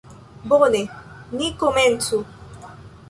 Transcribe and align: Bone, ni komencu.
Bone, 0.49 0.81
ni 1.37 1.47
komencu. 1.59 2.17